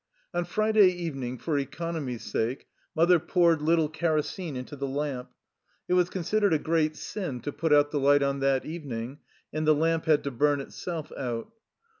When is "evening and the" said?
8.65-9.75